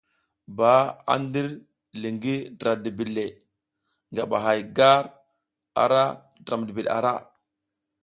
Ba 0.57 0.73
a 1.13 1.13
ndir 1.23 1.47
li 2.01 2.09
ngi 2.15 2.35
dra 2.59 2.71
dibiɗ 2.83 3.09
le, 3.17 3.25
ngaba 4.11 4.37
hay 4.45 4.59
gar 4.77 5.03
ara 5.83 6.01
dra 6.45 6.55
dibiɗ 6.67 6.87
ara. 6.97 7.11